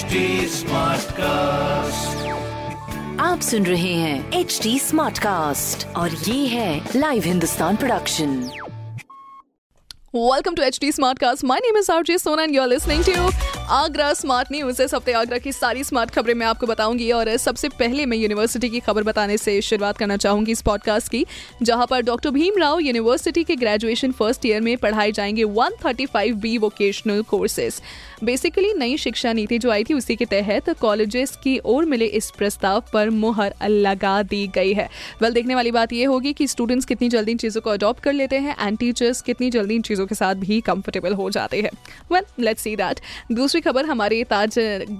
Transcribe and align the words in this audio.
HD 0.00 0.20
cast 1.14 2.28
आप 3.20 3.40
सुन 3.40 3.66
रहे 3.66 3.92
हैं 3.94 4.40
एच 4.40 4.58
डी 4.62 4.78
स्मार्ट 4.78 5.18
कास्ट 5.18 5.86
और 5.96 6.10
ये 6.10 6.46
है 6.46 6.90
live 6.96 7.22
Hindustan 7.22 7.76
production 7.76 8.36
welcome 10.14 10.54
to 10.54 10.62
H 10.62 10.78
D 10.80 10.92
smart 10.92 11.18
cast 11.18 11.44
my 11.44 11.60
name 11.64 11.78
is 11.78 11.90
RJ 11.92 12.18
Son 12.18 12.40
and 12.40 12.54
you 12.54 12.62
are 12.62 12.68
listening 12.68 13.04
to 13.04 13.59
Agra 13.70 14.14
smart 14.14 14.48
news 14.52 14.82
इस 14.82 14.94
हफ़्ते 14.94 15.12
आगरा 15.12 15.38
की 15.38 15.52
सारी 15.52 15.84
स्मार्ट 15.84 16.10
खबरें 16.10 16.34
मैं 16.34 16.46
आपको 16.46 16.66
बताऊँगी 16.66 17.10
और 17.12 17.36
सबसे 17.36 17.68
पहले 17.68 18.06
मैं 18.06 18.16
यूनिवर्सिटी 18.16 18.68
की 18.68 18.80
खबर 18.80 19.02
बताने 19.02 19.36
से 19.38 19.60
शुरुआत 19.60 19.98
करना 19.98 20.16
चाहूँगी 20.16 20.52
इस 20.52 20.62
पॉडकास्ट 20.62 21.08
की, 21.08 21.24
जहाँ 21.62 21.86
पर 21.86 22.02
डॉक्टर 22.02 22.30
भीमराव 22.30 22.80
यूनिवर्सिटी 22.80 23.44
के 23.44 23.56
ग्रेजुएशन 23.56 24.12
फ़र्स्ट 24.12 24.46
ईयर 24.46 24.60
में 24.60 24.76
पढ़ाए 24.76 25.12
जाएँगे 25.12 25.44
135 25.44 26.32
बी 26.32 26.56
वोकेशनल 26.58 27.22
कोर्सेज 27.22 27.80
बेसिकली 28.24 28.72
नई 28.74 28.96
शिक्षा 28.96 29.32
नीति 29.32 29.58
जो 29.58 29.70
आई 29.70 29.84
थी 29.84 29.94
उसी 29.94 30.16
के 30.16 30.24
तहत 30.24 30.70
कॉलेजेस 30.70 31.30
की 31.44 31.58
ओर 31.64 31.84
मिले 31.84 32.06
इस 32.06 32.30
प्रस्ताव 32.30 32.82
पर 32.92 33.10
मुहर 33.10 33.54
लगा 33.62 34.22
दी 34.22 34.46
गई 34.46 34.72
है। 34.72 34.88
वेल 35.22 35.32
देखने 35.32 35.54
वाली 35.54 35.70
बात 35.70 35.92
यह 35.92 36.08
होगी 36.08 36.32
कि 36.32 36.46
स्टूडेंट्स 36.46 36.86
कितनी 36.86 37.08
जल्दी 37.08 37.32
इन 37.32 37.38
चीज़ों 37.38 37.62
को 37.62 37.70
अडॉप्ट 37.70 38.02
कर 38.02 38.12
लेते 38.12 38.38
हैं 38.38 38.56
एंड 38.60 38.78
टीचर्स 38.78 39.20
कितनी 39.20 39.50
जल्दी 39.50 39.74
इन 39.74 39.82
चीज़ों 39.82 40.06
के 40.06 40.14
साथ 40.14 40.34
भी 40.34 40.60
कंफर्टेबल 40.60 41.14
हो 41.14 41.30
जाते 41.30 41.60
हैं। 41.60 41.70
वेल 42.12 42.24
लेट्स 42.40 42.62
सी 42.62 42.76
दैट 42.76 43.00
दूसरी 43.32 43.59
खबर 43.60 43.86
हमारे 43.86 44.22
ताज 44.24 44.54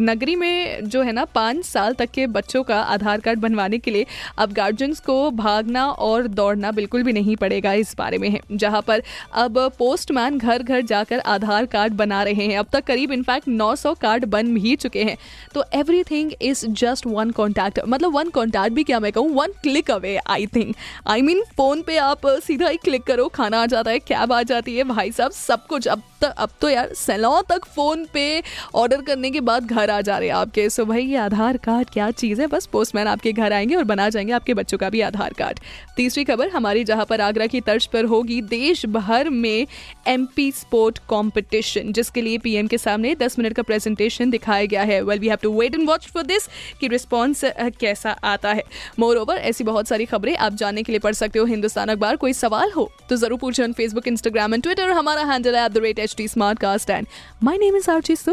नगरी 0.00 0.34
में 0.36 0.84
जो 0.84 1.02
है 1.02 1.12
ना, 1.12 1.24
पाँच 1.24 1.64
साल 1.64 1.94
तक 1.94 2.10
के 2.10 2.26
बच्चों 2.28 2.62
का 2.62 2.80
आधार 2.82 3.20
कार्ड 3.20 3.40
बनवाने 3.40 3.78
के 3.78 3.90
लिए 3.90 4.06
अब 4.38 4.52
गार्जियंस 4.52 5.00
को 5.00 5.30
भागना 5.32 5.86
और 5.86 6.26
दौड़ना 6.30 6.70
बिल्कुल 6.72 7.02
भी 7.02 7.12
नहीं 7.12 7.36
पड़ेगा 7.36 7.72
इस 7.74 7.94
बारे 7.98 8.18
में 8.18 8.28
है, 8.28 8.40
जहाँ 8.52 8.82
पर 8.82 9.02
अब 9.34 9.58
पोस्टमैन 9.78 10.38
घर 10.38 10.62
घर 10.62 10.82
जाकर 10.84 11.18
आधार 11.20 11.66
कार्ड 11.66 11.92
बना 11.94 12.22
रहे 12.22 12.46
हैं। 12.46 12.58
अब 12.58 12.66
तक 12.72 12.84
करीब 12.84 13.12
इनफैक्ट 13.12 13.48
900 13.48 13.94
कार्ड 13.94 14.24
बन 14.26 14.54
भी 14.54 14.74
चुके 14.76 15.02
हैं। 15.04 15.16
तो 15.54 15.64
everything 15.74 16.32
is 16.42 16.66
just 16.68 17.06
one 17.06 17.30
contact 17.32 17.80
मतलब 17.86 18.14
वन 18.14 18.30
कॉन्टैक्ट 18.30 18.74
भी 18.74 18.84
क्या 18.84 19.00
मैं 19.00 19.12
कहूँ? 19.12 19.34
One 19.34 19.52
click 19.62 19.90
away 19.90 20.16
I 20.18 20.46
think 20.46 20.74
I 21.06 21.22
mean 21.22 21.42
phone 21.56 21.82
पे 21.82 21.96
आप 21.98 22.26
सीधा 22.44 22.68
ही 22.68 22.76
क्लिक 22.76 23.02
करो, 23.02 23.28
खाना 23.28 23.62
आ 23.62 23.66
जाता 23.66 23.90
है 23.90 23.98
कैब 24.00 24.32
आ 24.32 24.42
जाती 24.44 24.76
है, 24.76 24.84
भाई 24.84 25.10
साहब, 25.12 25.30
सब 25.32 25.66
कुछ। 25.66 25.88
अब 25.88 26.02
तक 26.20 26.34
अब 26.38 26.50
तो 26.60 26.68
यार 26.68 26.92
सैलॉन 26.96 27.42
तक 27.48 27.64
फ़ोन 27.66 28.04
पे 28.12 28.42
ऑर्डर 28.74 29.02
करने 29.02 29.30
के 29.30 29.40
बाद 29.42 29.66
घर 29.66 29.90
आ 29.90 30.00
जा 30.00 30.18
रहे 30.18 30.28
हैं 30.28 30.34
आपके। 30.36 30.68
सो 30.70 30.84
भाई 30.84 31.02
ये 31.02 31.16
आधार 31.18 31.56
कार्ड 31.56 31.90
क्या 31.90 32.10
चीज़ 32.12 32.40
है? 32.40 32.46
बस 32.46 32.66
पोस्टमैन 32.66 33.06
आपके 33.06 33.32
घर 33.32 33.52
आएँगे 33.52 33.74
और 33.74 33.84
बना 33.84 34.08
जाएँगे 34.08 34.32
आपके 34.32 34.54
बच्चों 34.54 34.78
का 34.78 34.90
भी 34.90 35.00
आधार 35.02 35.32
कार्ड। 35.32 35.60
तीसरी 35.96 36.24
खबर, 36.24 36.48
हमारी 36.48 36.84
जहाँ 36.84 37.04
पर 37.04 37.20
आगरा 37.20 37.46
की 37.46 37.60
तर्ज 37.60 37.86
पर 37.86 38.04
होगी 38.04 38.40
देश 38.42 38.84
भर 38.88 39.28
में 39.30 39.66
एमपी 40.08 40.50
स्पोर्ट 40.52 40.98
कंपटीशन 41.10 41.92
जिसके 41.92 42.22
लिए 42.22 42.38
पीएम 42.38 42.66
के 42.66 42.78
सामने 42.78 43.14
10 43.16 43.38
मिनट 43.38 43.52
का 43.52 43.62
प्रेजेंटेशन 43.62 44.30
दिखाया 44.30 44.66
गया 44.66 44.82
है। 44.82 45.00
Well 45.02 45.18
we 45.18 45.28
have 45.28 45.38
to 45.42 45.52
wait 45.60 45.74
and 45.74 45.88
watch 45.88 46.06
for 46.06 46.22
this 46.24 46.48
कि 46.80 46.88
रिस्पॉन्स 46.88 47.44
कैसा 47.80 48.10
आता 48.24 48.52
है। 48.52 48.62
मोर 48.98 49.16
ओवर 49.16 49.36
ऐसी 49.36 49.64
बहुत 49.64 49.88
सारी 49.88 50.04
खबरें 50.04 50.36
आप 50.36 50.54
जानने 50.54 50.82
के 50.82 50.92
लिए 50.92 50.98
पढ़ 50.98 51.14
सकते 51.14 51.38
हो 51.38 51.44
हिंदुस्तान 51.46 51.88
अखबार। 51.88 52.16
कोई 52.16 52.32
सवाल 52.32 52.70
हो 52.70 52.90
तो 53.08 53.16
ज़रूर 53.16 53.38
पूछे 53.38 53.66
फेसबुक 53.72 54.08
इंस्टाग्राम 54.08 54.54
एंड 54.54 54.62
ट्विटर 54.62 54.90
हमारा 54.90 55.22
हैंडल 55.24 55.56
है 55.56 55.64
at 55.64 55.72
the 55.72 55.78
rate 55.78 55.98
H 55.98 56.14
T 56.16 56.28
smart 56.28 56.58
cast 56.58 56.90
and 56.90 57.06
my 57.42 57.58
name 57.58 57.76
is 57.76 57.90